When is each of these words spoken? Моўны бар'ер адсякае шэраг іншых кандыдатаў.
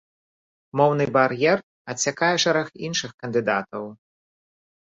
Моўны 0.79 1.05
бар'ер 1.17 1.59
адсякае 1.93 2.31
шэраг 2.45 2.67
іншых 2.89 3.11
кандыдатаў. 3.21 3.83